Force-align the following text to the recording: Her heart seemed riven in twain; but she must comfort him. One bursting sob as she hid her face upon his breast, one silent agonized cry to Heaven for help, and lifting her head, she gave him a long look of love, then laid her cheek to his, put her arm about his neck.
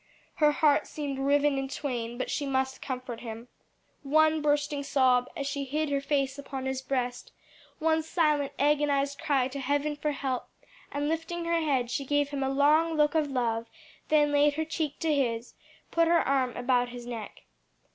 Her 0.37 0.51
heart 0.51 0.87
seemed 0.87 1.19
riven 1.19 1.59
in 1.59 1.67
twain; 1.67 2.17
but 2.17 2.31
she 2.31 2.47
must 2.47 2.81
comfort 2.81 3.19
him. 3.19 3.49
One 4.01 4.41
bursting 4.41 4.81
sob 4.81 5.29
as 5.37 5.45
she 5.45 5.63
hid 5.63 5.91
her 5.91 6.01
face 6.01 6.39
upon 6.39 6.65
his 6.65 6.81
breast, 6.81 7.31
one 7.77 8.01
silent 8.01 8.51
agonized 8.57 9.19
cry 9.19 9.47
to 9.49 9.59
Heaven 9.59 9.95
for 9.95 10.13
help, 10.13 10.47
and 10.91 11.07
lifting 11.07 11.45
her 11.45 11.61
head, 11.61 11.91
she 11.91 12.03
gave 12.03 12.29
him 12.29 12.41
a 12.41 12.49
long 12.49 12.95
look 12.95 13.13
of 13.13 13.29
love, 13.29 13.67
then 14.07 14.31
laid 14.31 14.55
her 14.55 14.65
cheek 14.65 14.97
to 15.01 15.13
his, 15.13 15.53
put 15.91 16.07
her 16.07 16.27
arm 16.27 16.57
about 16.57 16.89
his 16.89 17.05
neck. 17.05 17.43